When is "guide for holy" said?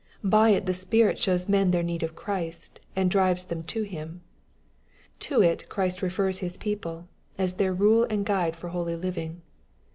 8.25-8.95